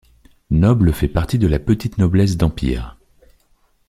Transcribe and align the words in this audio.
Noble 0.49 0.93
fait 0.93 1.07
partie 1.07 1.37
de 1.37 1.45
la 1.45 1.59
petite 1.59 1.99
noblesse 1.99 2.35
d'empire. 2.35 2.97